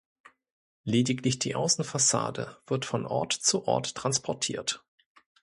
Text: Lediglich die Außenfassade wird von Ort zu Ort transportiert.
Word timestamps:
Lediglich 0.83 1.37
die 1.37 1.53
Außenfassade 1.53 2.57
wird 2.65 2.85
von 2.85 3.05
Ort 3.05 3.33
zu 3.33 3.67
Ort 3.67 3.93
transportiert. 3.93 4.83